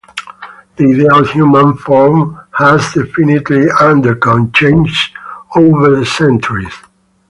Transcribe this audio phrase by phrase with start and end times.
[0.77, 4.97] The ideal human form has definitely undergone changes
[5.55, 6.73] over the centuries.